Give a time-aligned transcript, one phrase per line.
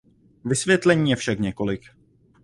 [0.45, 1.81] Vysvětlení je však několik.